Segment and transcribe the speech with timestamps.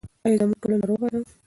[0.25, 1.19] آیا زموږ ټولنه روغه ده؟